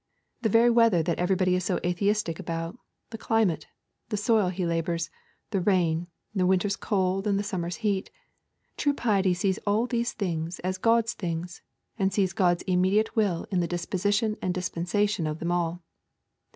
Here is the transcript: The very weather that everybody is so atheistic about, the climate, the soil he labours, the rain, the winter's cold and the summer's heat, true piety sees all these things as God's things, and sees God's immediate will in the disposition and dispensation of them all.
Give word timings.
The 0.41 0.49
very 0.49 0.71
weather 0.71 1.03
that 1.03 1.19
everybody 1.19 1.53
is 1.53 1.63
so 1.63 1.79
atheistic 1.85 2.39
about, 2.39 2.75
the 3.11 3.19
climate, 3.19 3.67
the 4.09 4.17
soil 4.17 4.49
he 4.49 4.65
labours, 4.65 5.11
the 5.51 5.61
rain, 5.61 6.07
the 6.33 6.47
winter's 6.47 6.75
cold 6.75 7.27
and 7.27 7.37
the 7.37 7.43
summer's 7.43 7.75
heat, 7.85 8.09
true 8.77 8.95
piety 8.95 9.35
sees 9.35 9.59
all 9.59 9.85
these 9.85 10.13
things 10.13 10.57
as 10.61 10.79
God's 10.79 11.13
things, 11.13 11.61
and 11.99 12.11
sees 12.11 12.33
God's 12.33 12.63
immediate 12.63 13.15
will 13.15 13.43
in 13.51 13.59
the 13.59 13.67
disposition 13.67 14.37
and 14.41 14.55
dispensation 14.55 15.27
of 15.27 15.37
them 15.37 15.51
all. 15.51 15.83